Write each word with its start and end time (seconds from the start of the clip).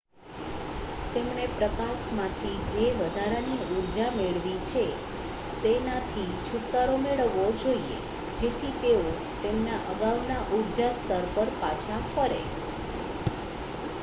તેમણે 1.09 1.43
પ્રકાશમાંથી 1.49 2.53
જે 2.69 2.85
વધારાની 3.01 3.57
ઊર્જા 3.65 4.07
મેળવી 4.13 4.55
છે 4.69 4.85
તેનાથી 5.59 6.25
છુટકારો 6.43 6.95
મેળવવો 6.99 7.45
જોઈએ 7.57 7.99
જેથી 8.35 8.71
તેઓ 8.79 9.03
તેમના 9.43 9.79
અગાઉના 9.91 10.39
ઊર્જા 10.51 10.89
સ્તર 10.95 11.29
પર 11.35 11.53
પાછા 11.59 12.01
ફરે 12.09 12.41